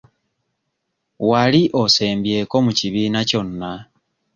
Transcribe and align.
Wali 1.29 1.61
osembyeko 1.83 2.55
mu 2.65 2.71
kibiina 2.79 3.19
kyonna? 3.29 3.71